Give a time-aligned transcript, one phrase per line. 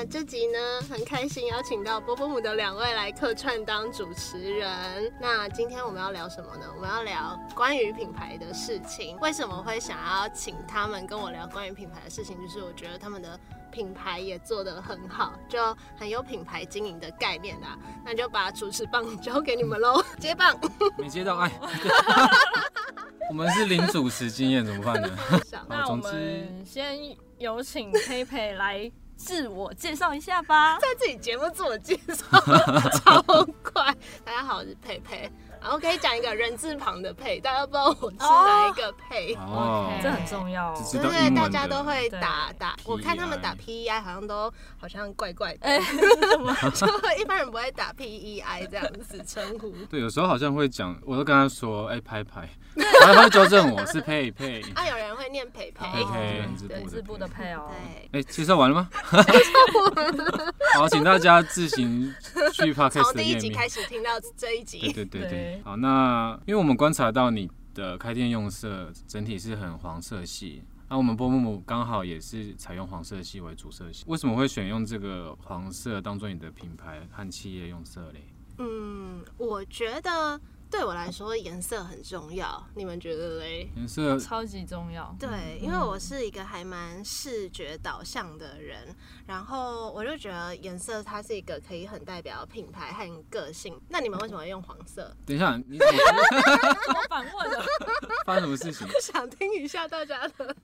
[0.00, 5.12] 那这集呢，很开心邀请到波波姆的两位来客串当主持人。
[5.20, 6.72] 那今天我们要聊什么呢？
[6.76, 9.18] 我们要聊关于品牌的事情。
[9.18, 12.40] 为什么会想要请他们跟我聊关于品牌的事情？
[12.40, 13.36] 就是我觉得他们的
[13.72, 17.76] 品牌也做得很好，就很有品牌经营的概念啦。
[18.04, 20.56] 那就把主持棒交给你们喽，接棒。
[20.96, 21.50] 没接到，哎，
[23.30, 25.10] 我们是零主持经验，怎么办呢？
[25.68, 30.78] 那我总之们先有请佩佩来自我介绍一下吧。
[30.78, 32.40] 在自己节目自我介绍
[32.98, 33.20] 超
[33.62, 33.94] 快。
[34.24, 35.30] 大家好，我是佩佩，
[35.60, 39.34] 然后可以讲一个人字旁的配，大家不知道我是哪一个配。
[39.34, 40.86] 哦，这很重要只哦。
[40.90, 45.68] 知道英文，对大家都会打打，我看他们打 PEI P E I 好像都好像怪怪的，
[47.18, 49.70] 一般人不会打 P E I 这样子称呼。
[49.90, 52.48] 对，有时候好像会讲，我都跟他说，哎，拍拍，
[53.00, 57.44] 然后他会纠正我是配配，啊，有人会念培培，佩佩，哦人字部的部的佩。
[57.44, 57.70] 佩哦。
[58.10, 58.88] 对，哎，介绍完了吗？
[60.74, 62.14] 好，请大家自行
[62.52, 63.40] 去 podcast 从的页面。
[63.40, 78.24] 第一集开始听到这一对集，对对对对，好，那因为我们观察到你的开店用色整体是很黄色系，那我们波木木刚好也是采用黄色系为主色系，为什么会选用这个黄色当做你的品牌和企业用色嘞？
[78.58, 80.38] 嗯，我觉得
[80.70, 83.70] 对我来说颜色很重要，你们觉得嘞？
[83.76, 85.14] 颜色超级重要。
[85.18, 88.94] 对，因为我是一个还蛮视觉导向的人，
[89.26, 93.80] 然后我就觉得颜色它是一个可以很代表品牌和个性。
[93.88, 95.14] 那你们为什么会用黄色？
[95.26, 95.92] 等一下，你怎么
[96.86, 97.62] 怎么反问的？
[98.26, 98.86] 发生什么事情？
[99.00, 100.54] 想听一下大家的。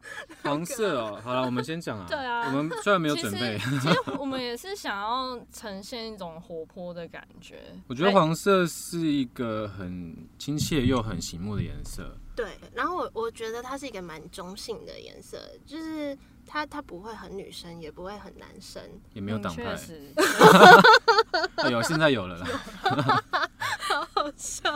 [0.42, 2.06] 黄色哦，好了，我们先讲啊。
[2.08, 3.88] 对啊我们虽然没有准备，其实
[4.18, 7.62] 我们也是想要呈现一种活泼的感觉。
[7.88, 9.93] 我觉得黄色是一个很
[10.38, 12.16] 亲切又很醒目的颜色。
[12.36, 16.16] 对，然后我我觉得它是一个蛮中性的颜色，就是
[16.46, 18.82] 它它不会很女生，也不会很男生。
[19.12, 20.12] 也没有嗯党派确，实，
[21.62, 23.22] 哎有现在有了啦。
[24.12, 24.72] 好笑。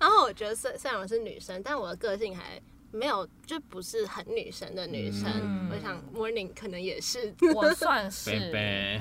[0.00, 2.60] 然后我觉得虽虽然我是女生，但我的个性还
[2.90, 5.30] 没有就不是很女神的女生。
[5.34, 7.34] 嗯我想 Morning 可能也是。
[7.54, 8.30] 我算是。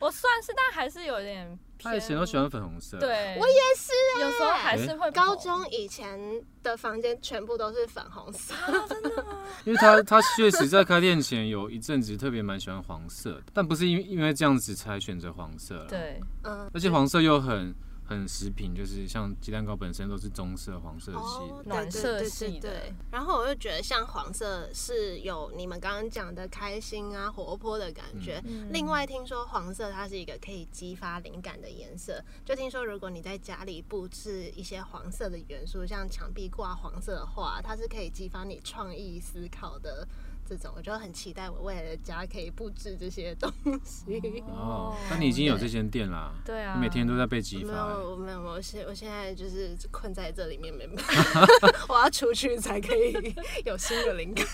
[0.00, 1.92] 我算是，但还是有点偏。
[1.92, 2.98] 他以前都喜欢粉红色。
[2.98, 6.18] 对，我也是欸有时候还是会高中以前
[6.62, 9.42] 的房间全部都是粉红色，啊，真的吗？
[9.64, 17.74] 因为他他确实在开店前有一阵子特别蛮喜欢黄色的，但不是因为因为这样子才选择黄色了。，对，嗯，而且黄色又很
[18.06, 28.40] 很食品，就是像鸡蛋糕本身都是棕色、黄色系哦，暖色系的对然后我就觉得像黄色是有你们刚刚讲的开心啊、活泼的感觉。
[28.46, 40.06] 嗯另外，听说黄色它是一个可以激发灵感的颜色，就听说如果你在家里布置一些黄色的元素，像墙壁挂黄色的画，它是可以激发你创意思考的。
[40.48, 43.52] 这种我就很期待我未来的家可以布置这些东
[43.84, 44.42] 西。
[44.48, 51.46] 哦，那你已经有这间店啦，对啊，你每天都在被激没有，没有，我现我现在就是困在这里面，没办法，
[51.88, 53.34] 我要出去才可以
[53.64, 54.46] 有新的灵感。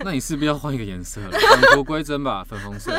[0.00, 1.30] 那你是不是要换一个颜色了？
[1.38, 2.92] 返璞归真吧，粉红色。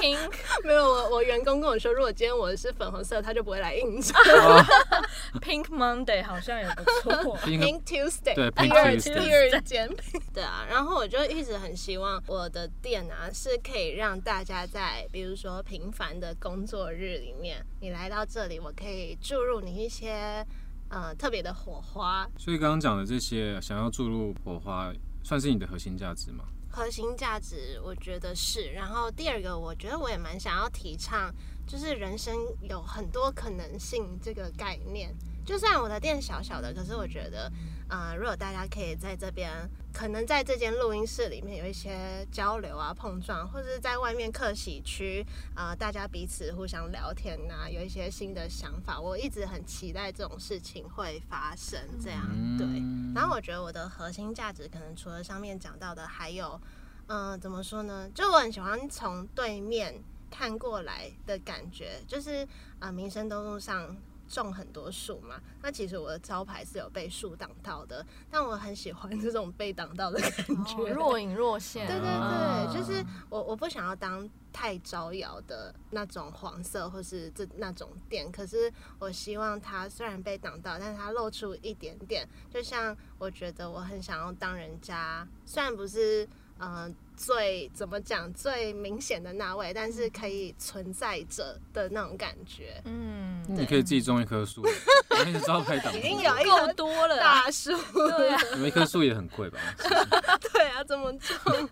[0.00, 0.18] pink
[0.64, 4.14] 没有，我我员工跟我说，如果今天我是粉红色，他就不会来应征。
[4.40, 4.64] 哦
[5.40, 7.36] pink Monday 好像也不错。
[7.38, 9.90] Pink Tuesday，对 Pink 二 Tuesday 第二间，
[10.32, 20.46] 对啊，然后我就一直很希望我的店啊是可以让大家在比如说平凡的工作日里面，你来到这里，我可以注入你一些
[20.88, 22.28] 呃特别的火花。
[22.38, 24.92] 所以刚刚讲的这些，想要注入火花，
[25.22, 26.44] 算是你的核心价值吗？
[26.70, 28.72] 核心价值，我觉得是。
[28.72, 31.30] 然后第二个，我觉得我也蛮想要提倡，
[31.66, 35.14] 就是人生有很多可能性这个概念。
[35.44, 37.50] 就算我的店小小的，可是我觉得，
[37.88, 39.50] 呃，如果大家可以在这边，
[39.92, 45.26] 可能在这间录音室里面有一些交流啊、碰撞，或者是在外面客喜区，
[45.56, 51.80] 呃，大家彼此互相聊天呐、有一些新的想法，我一直很期待这种事情会发生。
[52.00, 52.24] 这样、
[52.56, 52.64] 对。
[52.66, 56.58] 嗯然后我觉得我的核心价值可能除了上面讲到的，还有，
[57.08, 58.08] 嗯、怎么说呢？
[58.14, 62.42] 就我很喜欢从对面看过来的感觉，就是
[62.80, 63.94] 啊、呃民生东路上
[64.26, 70.32] 种很多树嘛，那其实我的招牌是有被树挡到的，但我很喜欢这种被挡到的感
[70.64, 71.86] 觉，哦若隐若现。
[71.86, 86.28] 对对啊对，就是我我不想要当太招摇的那种黄色或是这那种店，可是我希望它虽然被挡到，但是它露出一点点，就像我觉得我很想要当人家，虽然不是嗯、
[86.62, 92.80] 呃最怎么讲最明显的那位，但是可以存在着的那种感觉。
[92.84, 94.62] 嗯，你可以自己种一棵树，
[95.08, 95.96] 把你的招牌挡。
[95.96, 97.42] 已经有一够多了啊。
[97.44, 99.58] 大树，对啊，有一棵树也很贵吧？
[100.52, 101.68] 对啊，怎么种？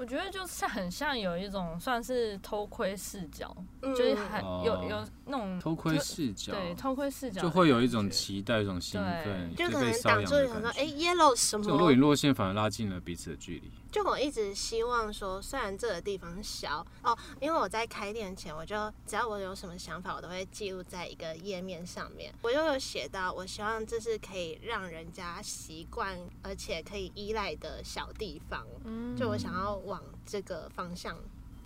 [0.00, 10.70] 我觉得就是很像有一种算是偷窥视角，嗯就是很哦有有那种偷窥视角，对偷窥视角就会有一种期待，一种兴奋，就可能挡住，想说。
[10.70, 11.66] 哎，yellow 什么？
[11.66, 11.98] 就若隐？
[11.98, 13.70] 若现，反而拉近了彼此的距离。
[13.92, 22.32] 就我一直希望说，虽然这个地方小哦，因为我在开店前，我就只要我有什么想法，我都会记录在一个页面上面。
[22.40, 28.64] 我就有写到，我希望这是可以让人家习惯，而且可以依赖的小地方。
[28.84, 31.14] 嗯就我想要往这个方向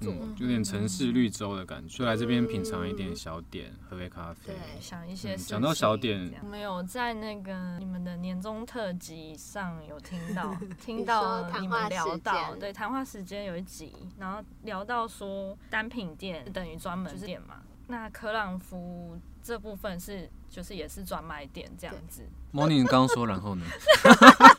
[0.00, 0.12] 做。
[0.12, 4.52] 嗯，有点城市绿洲的感觉，就来这边品尝一点小点，喝杯咖啡。
[4.52, 22.22] 对想一些讲到小点我们有在那个你们的年终特辑上有听到 听到你们聊到对谈话时间有一集，然后聊到说单品店等于专门店嘛，那可朗夫这部分是就是也是专卖店这样子
[22.52, 23.64] ，Morning 刚刚说，然后呢？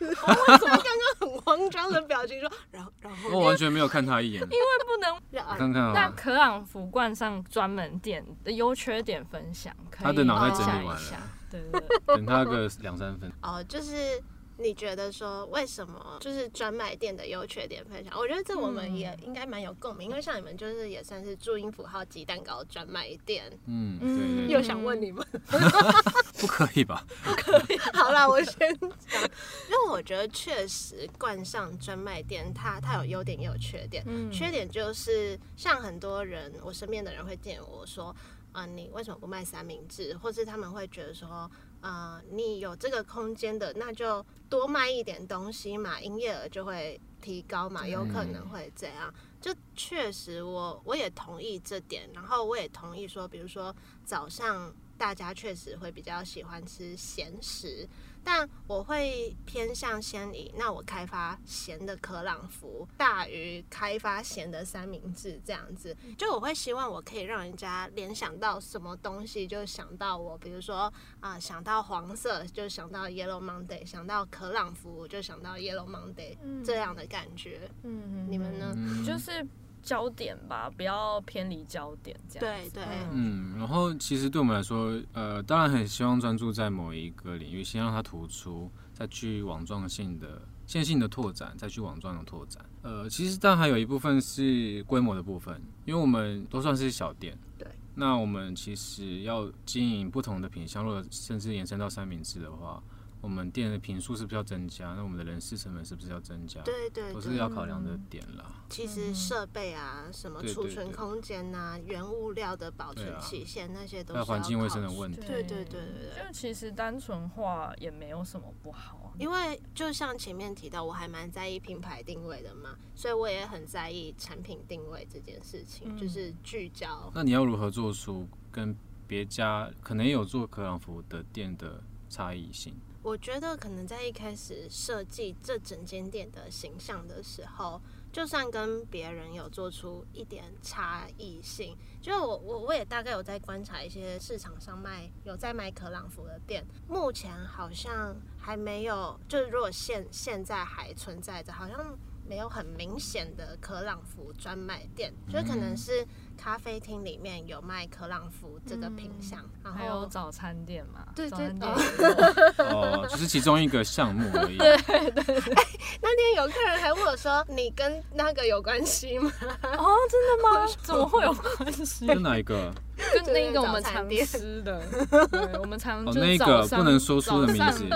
[1.20, 4.42] 很慌张的表情说，然后然后我完全没有看他一眼。
[4.42, 4.56] 因为
[4.86, 5.10] 不能。
[5.56, 11.16] 看看那啊，可朗福冠上专门点的优缺点分享，可以他的脑袋分享整理完了一下，
[11.50, 13.30] 对对对，等他个两三分。
[13.42, 14.20] 哦，就是
[14.60, 18.12] 你觉得说为什么就是专卖店的优缺点分享？
[18.18, 25.26] 我觉得这我们也应该蛮有共鸣，因为像你们就是也算是注音符号鸡蛋糕专卖店，嗯，又想问你们，
[26.38, 27.04] 不可以吧？
[27.24, 29.22] 不可以好啦，我先讲，
[29.68, 34.04] 因为我觉得确实冠上专卖店，它它有优点也有缺点。
[34.06, 38.14] 嗯缺点就是像很多人，我身边的人会建议我说，
[38.52, 40.16] 啊、你为什么不卖三明治？
[40.18, 49.12] 或是他们会觉得说，啊，你有这个空间的，那就多卖一点东西嘛，营业额就会提高嘛，有可能会这样。
[49.40, 53.74] 就确实我我也同意这点，然后我也同意说，比如说
[54.04, 57.88] 早上大家确实会比较喜欢吃咸食，
[58.24, 77.70] 但我会偏向先以那我开发咸的可朗福大于开发咸的三明治这样子，就我会希望我可以让人家联想到什么东西就想到我，比如说啊、想到黄色就想到 Yellow Monday，想到可朗福就想到 Yellow Monday、嗯这样的感觉。
[77.82, 78.72] 嗯你们呢？
[78.76, 79.46] 嗯，就是
[79.82, 82.70] 焦点吧，不要偏离焦点，这样子。
[82.70, 92.64] 对对嗯，然后其实对我们来说，呃，当然很希望专注在某一个领域，先让它突出，再去网状性的、线性的拓展，再去网状的拓展。
[92.82, 97.36] 呃，其实当然还有一部分是规模的部分，因为我们都算是小店。
[97.58, 97.66] 对。
[97.96, 102.82] 那我们其实要经营不同的品相，如果甚至延伸到三明治的话，
[103.20, 104.94] 我们店的品数是不是要增加？
[104.94, 106.60] 那我们的人事成本是不是要增加？
[106.62, 108.44] 对对都是，要考量的点啦。
[108.68, 115.20] 其实设备啊，什么储存空间呐、原物料的保存期限那些都是环境卫生的问题。
[115.20, 115.80] 对对对对
[116.14, 119.12] 对就其实单纯化也没有什么不好啊。
[119.18, 127.10] 因为就像前面提到，我还蛮在意品牌定位的嘛，所以我也很在意产品定位这件事情，嗯就是聚焦。
[127.14, 128.74] 那你要如何做出跟
[129.06, 132.72] 别家可能有做可朗服的店的差异性？
[133.02, 137.80] 我觉得可能在一开始设计这整间店的形象的时候，
[138.12, 156.06] 就算跟别人有做出一点差异性，就我我我也大概有在观察一些市场上卖有在卖可朗福的店，目前好像还没有，就是如果现现在还存在着，好像没有很明显的可朗福专卖店，就可能是
[156.42, 164.56] 咖啡厅里面有卖可朗夫这个品相，然还有早餐店嘛，对早餐对店哦，只是其中一个项目而已。
[164.58, 165.54] 对对对
[166.00, 169.30] 那天有客人还问我说：“你跟那个有关系吗
[169.62, 170.66] 哦，真的吗？
[170.82, 172.06] 怎么会有关系？
[172.06, 172.72] 跟哪一个？
[173.12, 174.82] 跟那个我们常吃的，
[175.30, 177.86] 对，我们常哦，那个不能说出的名字，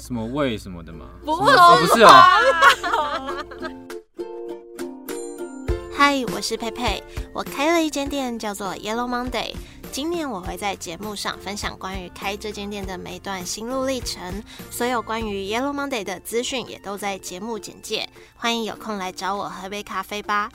[0.00, 1.06] 什么味什么的吗？
[1.22, 3.44] 不什么哦，不是哦。
[6.06, 9.54] 嗨，我是佩佩，我开了一间店叫做 Yellow Monday。
[9.90, 18.06] 今年我会在节目上分享关于开这间店的每一段心路历程，所有关于 Yellow Monday 的资讯也都在节目简介，
[18.36, 20.52] 欢迎有空来找我喝杯咖啡吧。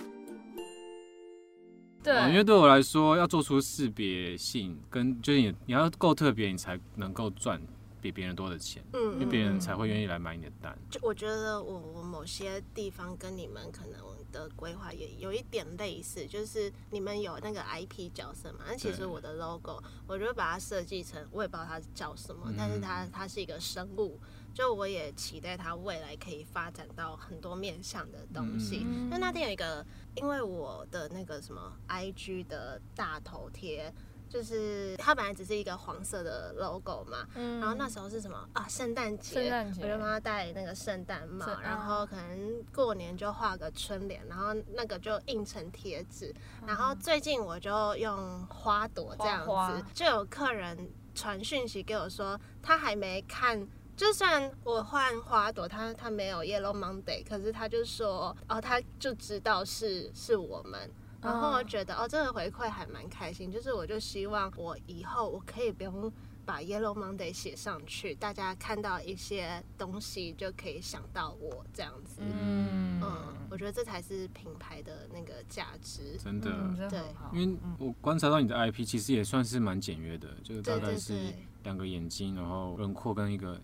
[2.03, 7.59] 对，哦因为对我来说，要做出识别性，跟就是你你要够特别，你才能够赚
[7.99, 10.77] 比别人多的钱，嗯因为别人才会愿意来买你的单。
[10.91, 13.99] 就我觉得我我某些地方跟你们可能
[14.31, 24.19] 的规划也有一点类似，就是你们有那个 IP 角色嘛，那其实我的 logo 我就把它设计成，我也不知道它叫什么，嗯但是它它是一个生物，
[24.53, 28.83] 就我也期待它未来可以发展到很多面向的东西。
[28.85, 33.93] 嗯那那天有一个，因为我的那个什么 IG 的大头贴。
[34.29, 38.67] 就是它本来只是一个黄色的 logo 嘛，嗯然后那时候是什么啊？
[38.69, 46.33] 圣诞节，圣诞节我就帮他戴那个圣诞帽是，然后可能过年就画个春联，然后那个就印成贴纸。
[46.65, 53.67] 然后最近我就用花朵这样子，花花就有客人传讯息给我说，他还没看。
[53.97, 60.89] 就算我换花朵，他他没有 Yellow Monday，可是他就说哦，他就知道是是我们，
[61.21, 66.11] 然后我觉得哦，这个回馈还蛮开心，就是我就希望我以后我可以不用
[66.45, 72.21] 把 Yellow Monday 写上去，大家看到一些东西就可以想到我这样子。
[72.21, 76.17] 嗯嗯，我觉得这才是品牌的那个价值。
[76.23, 76.99] 真的，嗯，对，
[77.33, 81.33] 因为我观察到你的 IP 其实也算是蛮简约的，就是大概是，
[81.63, 83.59] 两个眼睛，然后轮廓跟一个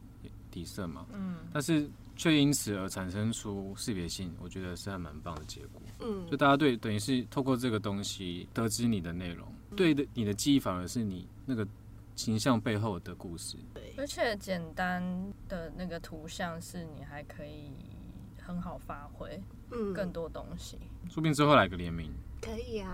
[0.52, 5.82] 底色嘛，嗯但是却因此而产生出识别性，我觉得是还蛮棒的结果。
[6.00, 11.68] 嗯就大家对等于是透过这个东西得知你的内容，对的你的记忆反而是你那个
[12.16, 13.58] 形象背后的故事。
[13.74, 15.04] 对而且简单
[15.48, 17.72] 的那个图像是你还可以
[18.42, 19.42] 很好发挥
[19.72, 20.78] 嗯更多东西。
[21.10, 22.12] 说不定之后来个联名，
[22.46, 22.88] 可以啊，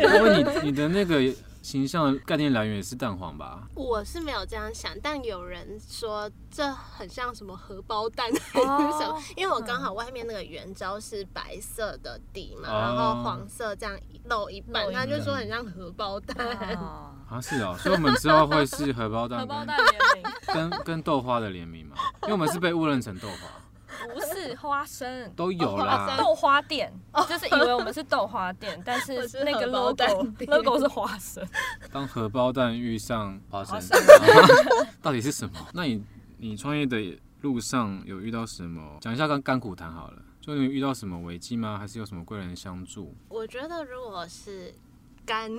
[0.00, 3.66] 因为你你的那个形象概念来源也是蛋黄吧？
[3.74, 9.22] 我是没有这样想，但有人说这很像什么荷包蛋还是什么，哦。
[9.34, 16.46] 因为我刚好外面那个圆招是白色的底嘛，哦然后黄色这样露一半，他就说很像荷包蛋。
[16.76, 23.65] 啊 啊，是哦，所以我们之后会是荷包蛋 荷包跟蛋联名跟跟豆花的联名嘛，因为我们是被误认成豆花，不
[24.48, 25.32] 是花生。
[25.34, 26.16] 都有啦。
[26.18, 26.92] 豆花店
[27.28, 30.04] 就是以为我们是豆花店， 但是是那个 logo
[30.46, 31.46] logo 是花生。
[31.92, 33.98] 当荷包蛋遇上花生花生，
[35.02, 35.54] 到底是什么？
[35.72, 36.04] 那你
[36.38, 38.98] 你创业的路上有遇到什么？
[39.00, 41.78] 讲一下跟甘苦谈好了，就你有遇到什么危机吗？
[41.78, 43.14] 还是有什么贵人相助？
[43.28, 44.74] 我觉得如果是
[45.24, 45.50] 干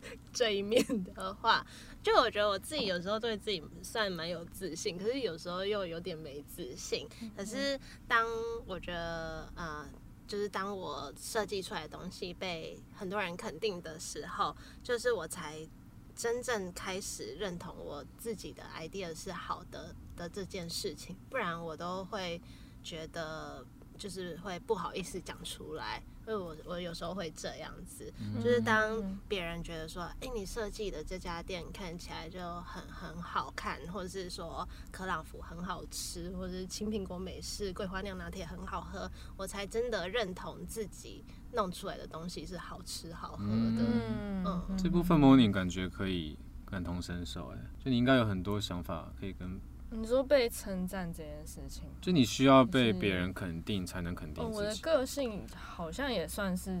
[0.32, 1.66] 这一面的话，
[2.02, 7.08] 就我觉得我自己有时候对自己算蛮有自信，可是有时候又有点没自信。
[7.36, 8.26] 可是当
[8.66, 9.88] 我觉得呃，
[10.26, 15.66] 就是当我设计出来的东西被很多人肯定的时候，就是我才
[16.14, 22.40] 真正开始认同我自己的 idea 是好的的这件事情，不然我都会
[22.82, 23.64] 觉得
[23.98, 28.12] 就是会不好意思讲出来，因为我我有时候会这样子，
[28.42, 43.82] 就是当别人觉得说，哎、你设计的这家店看起来就很很好看，或者是说可朗福很好吃，或者是青苹果美式桂花酿拿铁很好喝，我才真的认同自己弄出来的东西是好吃好喝的。
[43.82, 44.44] 嗯。
[44.46, 44.76] 嗯。
[44.78, 54.74] 这部分 Morning 感觉可以感同身受，哎，就你应该有很多想法可以跟，你说被称赞这件事情，就你需要被别人肯定才能肯定哦，我的。
[54.76, 56.80] 个性好像也算是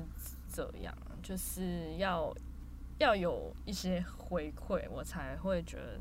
[0.52, 2.34] 这样，就是要
[2.98, 5.98] 要有一些回馈，我才会觉得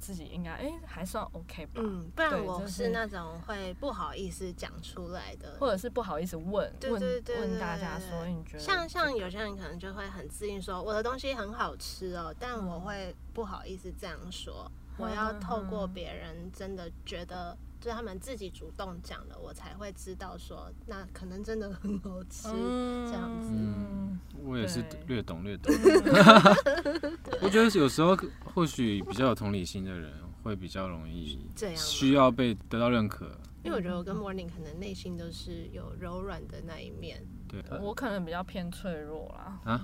[0.00, 7.00] 自己应该哎、还算 OK 吧，嗯，不然我就是是那种会不好意思讲出来的，或者是不好意思问问
[7.40, 22.48] 问大家对说你觉得像像有些人可能就会很自信说我的东西很好吃哦，但我会不好意思这样说，我要透过别人真的觉得，就是他们自己主动讲了，我才会知道说那可能真的很好吃。
[22.48, 25.72] 这样子嗯我也是略懂略懂。
[27.42, 30.12] 我觉得有时候或许比较有同理心的人
[30.42, 33.30] 会比较容易这样需要被得到认可。
[33.64, 39.80] 因为我觉得我跟 Morning 可能内心都是有柔软的那一面，对，我可能比较偏脆弱啦，啊，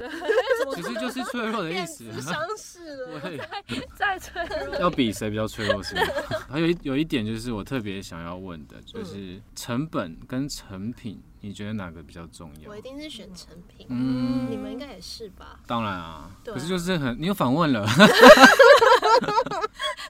[0.75, 2.05] 其实就是脆弱的意思。
[2.13, 3.21] 智商是了。
[3.25, 3.41] 对，
[3.97, 4.77] 再脆弱。
[4.77, 6.03] 要比谁比较脆弱是吗？
[6.49, 12.71] 还有一有一点就是我特别想要问的，就是成本跟成品，你觉得哪个比较重要？
[12.71, 12.77] 我？
[12.77, 15.59] 一定是选成品，嗯，你们应该也是吧？
[15.67, 17.87] 当然啊，可是就是很，你又反问了，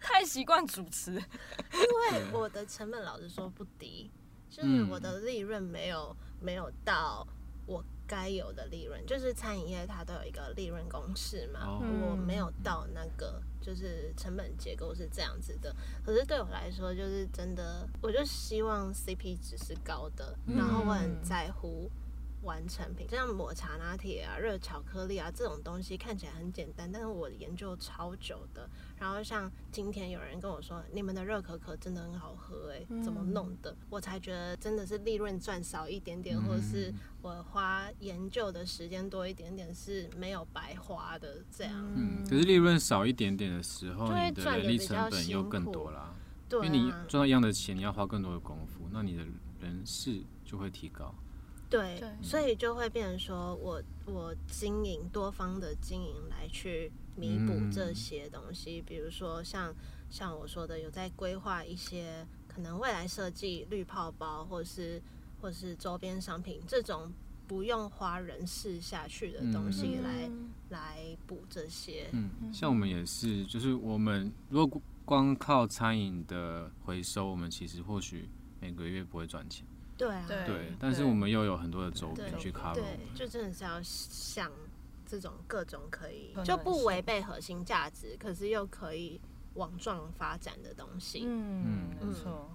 [0.01, 4.11] 太习惯主持，因为我的成本老实说不低，
[4.51, 4.89] 就是嗯。
[4.91, 7.27] 我的利润没有没有到
[7.67, 15.75] 我该有的利润，就是餐饮业它都有一个利润公式嘛，哦我没有到那个就是成本结构是这样子的。
[16.05, 21.91] 可是对我来说，就是真的，我就希望 CP 值是高的，然后我很在乎。
[22.45, 28.69] 完成品，就像抹茶拿铁啊、热巧克力啊这种东西看起来很简单，但是我研究超久的。
[28.99, 33.77] 然后像今天有人跟我说，你们的热可可真的很好喝，哎，怎么弄的？
[33.91, 41.75] 我才觉得真的是利润赚少一点点，或者是我花研究的时间多一点点是没有白花的这样。
[41.97, 46.15] 嗯，可是利润少一点点的时候，你的人力成本又更多啦。
[46.49, 49.25] 对，因为你赚到一样的钱，你要花更多的功夫，那你的
[49.61, 51.15] 人事就会提高。
[51.71, 59.75] 对，所以就会变成说我我经营多方的经营来去弥补这些东西，比如说像
[60.09, 65.03] 像我说的，有在规划一些可能未来设计绿泡包，或是
[65.41, 67.13] 或是周边商品这种
[67.49, 70.31] 不用花人事下去的东西来
[70.69, 72.09] 来补这些。
[72.13, 78.29] 嗯，像我们也是，就是我们如果光靠餐饮的回收，我们其实或许
[78.61, 79.67] 每个月不会赚钱。
[79.97, 84.51] 对啊，对，但是我们又有很多的周边去 cover，对，就真的是要想
[85.07, 89.21] 这种各种可以就不违背核心价值，可是又可以
[89.55, 91.23] 往状发展的东西。
[91.25, 92.51] 嗯，没错。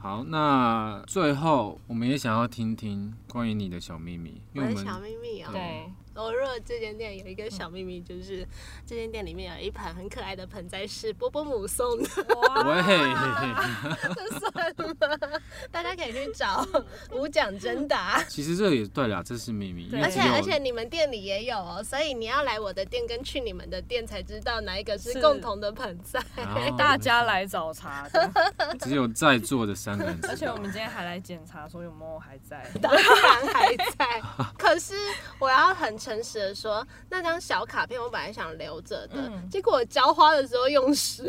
[0.00, 5.90] 好，那最后我们也想要听听关于你的小秘密，我的小秘密啊，对。
[6.14, 8.46] 我若这间店有一个小秘密，就是
[8.86, 12.08] 这间店里面有一盘很可爱的盆栽是波波姆送的。
[12.48, 12.82] 哇，
[14.14, 15.40] 这 算了，
[15.70, 16.66] 大家可以去找
[17.12, 18.22] 无奖真答。
[18.28, 19.88] 其实这也对啦，这是秘密。
[20.02, 26.22] 而且而且你们店里也有哦，所以你要来我的店跟去你们的店才知道哪一个是共同的盆栽。
[26.76, 28.30] 大家来找茬的，
[28.80, 30.18] 只有在座的三个人。
[30.28, 33.02] 而且我们今天还来检查说有没有还在， 当然
[33.54, 34.22] 还在。
[34.58, 34.94] 可是
[35.38, 36.01] 我要很。
[36.02, 41.22] 诚实的说，那张小卡片我本来想留着的，结果我浇花的时候用湿，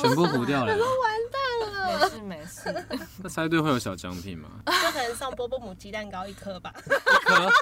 [0.00, 1.98] 全部糊掉了，我说完蛋了。
[1.98, 2.86] 没事没事。
[3.22, 4.48] 那猜对会有小奖品吗？
[4.66, 6.88] 就可能送波波姆鸡蛋糕一颗吧，一
[7.24, 7.52] 颗，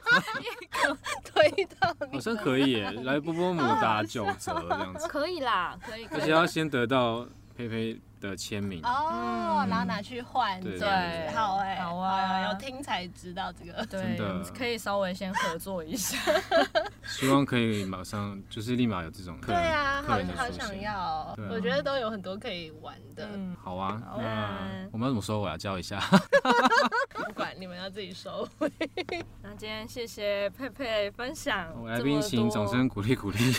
[0.60, 1.96] 一 颗推到。
[2.12, 5.08] 好像可以耶，来波波姆打九折这样子。
[5.08, 6.06] 可以啦，可以。
[6.12, 8.00] 而且要先得到佩佩。
[8.22, 8.80] 的签名。
[8.84, 14.16] 哦，然后拿去换，对，好哎，好啊，有听才知道这个，对，
[14.56, 16.16] 可以稍微先合作一下，
[17.02, 23.28] 希望可以马上就是立马有这种，对啊，好好想要，我觉得都有很多可以玩的，
[23.60, 25.40] 好啊，那我们要怎么收？
[25.40, 25.98] 我要教一下，
[27.26, 28.48] 不管你们要自己收。
[29.42, 33.52] 那今天谢谢佩佩分享，来宾请掌声鼓励鼓励，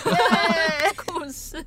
[1.06, 1.62] 故事。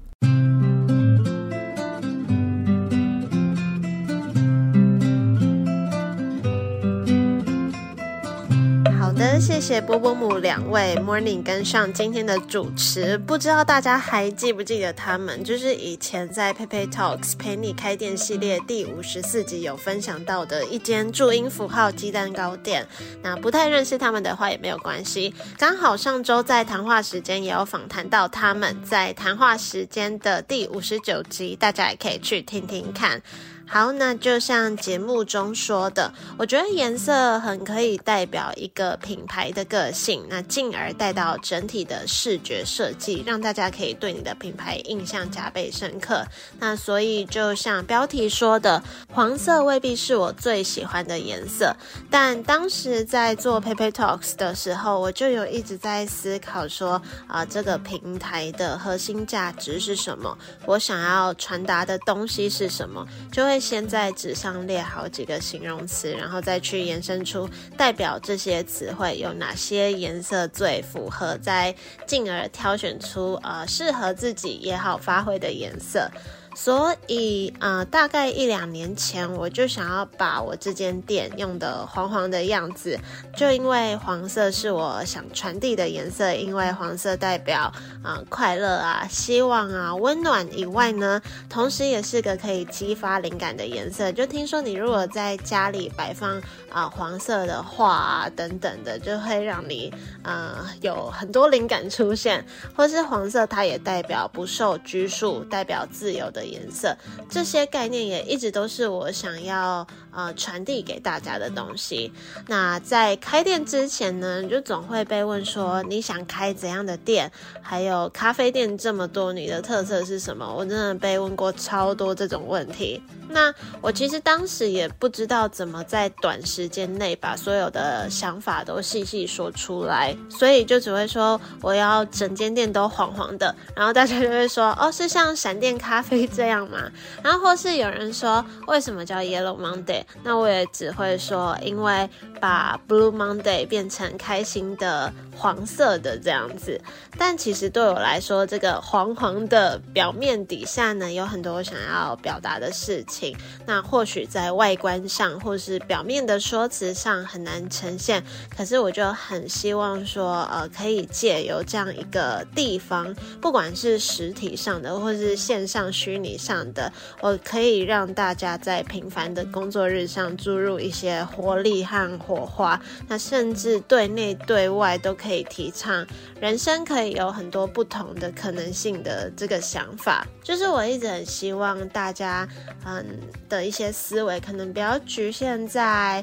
[9.17, 15.43] 的谢谢波波姆两位 Morning 跟上今天的主持，不知道大家还记不记得他们？
[15.43, 22.87] 就是以前在 Pepe Talks 陪你开店系列第五十四集有分享到的一间注音符号鸡蛋糕店。
[23.23, 33.23] 那不太认识他们的话也没有关系，刚好上周在谈话时间也有访谈到他们，在谈话时间的第五十九集，大家也可以去听听看。
[33.69, 46.25] 好，那就像节目中说的，我觉得颜色很可以代表一个品牌的个性，那进而带到整体的视觉设计，让大家可以对你的品牌印象加倍深刻。
[46.61, 48.81] 那所以就像标题说的，
[49.13, 51.77] 黄色未必是我最喜欢的颜色，
[52.09, 60.39] 但当时在做 Paper Talks 的时候，我就有一直在思考说，啊，这个平台的核心价值是什么？
[60.67, 63.05] 我想要传达的东西是什么？
[63.33, 63.56] 就会。
[63.59, 71.75] 先在纸上列好几个形容词，然后再去延伸出代表这些词汇有哪些颜色最符合，再
[72.07, 76.11] 进而挑选出呃适合自己也好发挥的颜色。
[76.59, 82.99] 所以，呃，大概一两年前，我就想要把我这间店用的黄黄的样子，
[83.37, 87.71] 就因为黄色是我想传递的颜色，因为黄色代表
[88.03, 94.11] 啊快乐啊、希望啊、温暖以外呢，同时也是个可以激发灵感的颜色。
[94.11, 96.41] 就听说你如果在家里摆放
[96.77, 106.47] 啊黄色的画啊等等的，就会让你啊有很多灵感出现，或是黄色它也代表不受拘束，代表自由的。
[106.47, 106.97] 颜色
[107.29, 112.13] 这些概念也一直都是我想要呃传递给大家的东西。
[112.47, 117.33] 那在开店之前呢，你就总会被问说你想开怎样的店？
[117.61, 120.47] 还有咖啡店这么多，你的特色是什么？
[120.55, 123.03] 我真的被问过超多这种问题。
[123.29, 136.27] 那我其实当时也不知道怎么在短时时间内把所有的想法都细细说出来，所以就只会说我要整间店都黄黄的，然后大家就会说哦，是像闪电咖啡。
[136.27, 136.91] 这样吗？
[137.23, 140.03] 然后或是有人说为什么叫 Yellow Monday？
[140.25, 146.81] 那我也只会说，因为把 Blue Monday 变成开心的黄色的这样子。
[147.17, 153.37] 但其实对我来说，这个黄黄的表面底下呢，有很多想要表达的事情。
[153.65, 158.23] 那或许在外观上或是表面的说辞上很难呈现，
[158.57, 172.81] 可是我就很希望说，呃，可以借由这样一个地方，不管是实体上的或是线上虚拟上的，我可以让大家在平凡的工作日上注入一些活力和火花。
[173.09, 176.07] 那甚至对内对外都可以提倡
[176.41, 182.47] 人生可以有很多不同的可能性的这个想法，就是我一直很希望大家，
[182.85, 183.05] 嗯
[183.49, 186.23] 的一些思维可能比较局限在。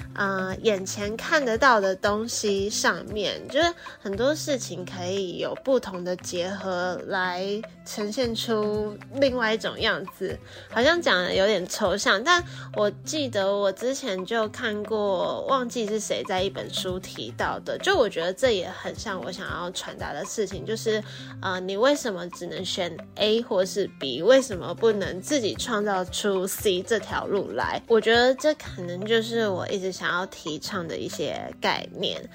[0.13, 10.37] 呃，眼前看得到的东西上面，就是很多事情可以有不同的结合来呈现出另外一种样子。
[10.69, 12.43] 好像讲的有点抽象，但
[12.75, 17.77] 我记得我之前就看过，忘记是谁在一本书提到的。
[17.77, 21.01] 就我觉得这也很像我想要传达的事情，就是
[21.41, 24.21] 呃，你为什么只能选 A 或是 B？
[24.21, 27.81] 为什么不能自己创造出 C 这条路来？
[27.87, 30.00] 我觉得这可能就是我一直。
[30.01, 32.27] 想要提倡的一些概念。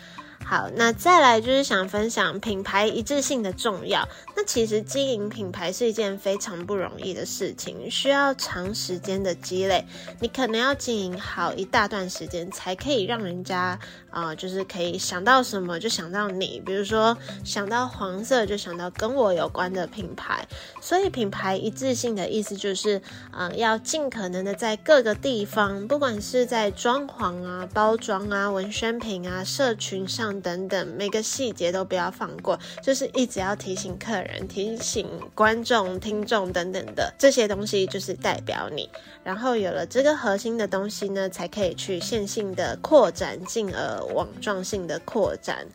[0.49, 4.09] 好，那再来就是想分享品牌一致性的重要。
[4.37, 9.85] 那其实经营品牌是一件非常不容易的事情，需要长时间的积累。
[10.21, 13.77] 你可能要经营好一大段时间，才可以让人家
[14.09, 16.63] 啊，就是可以想到什么就想到你。
[16.65, 20.47] 比如说想到黄色，就想到跟我有关的品牌。
[20.81, 30.36] 所以品牌一致性的意思就是，呃，要尽可能的在各个地方，不管是在装潢啊、包装啊、文宣品啊、社群上。
[30.41, 38.89] 等等，每个细节都不要放过，就是一直要提醒客人、提醒观众、听众等等的这些东西，就是代表你。
[39.25, 45.67] 然后有了这个核心的东西呢，才可以去线性的扩展，进而网状性的扩展。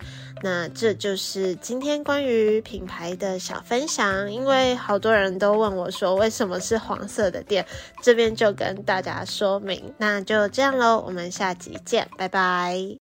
[0.44, 4.32] 那这就是今天关于品牌的小分享。
[4.32, 7.66] 因为好多人都问我说，为什么是黄色的店？
[8.02, 9.94] 这边就跟大家说明。
[9.98, 13.11] 那就这样喽，我们下集见，拜拜。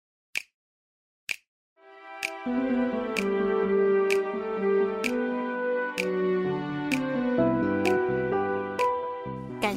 [2.45, 3.30] 感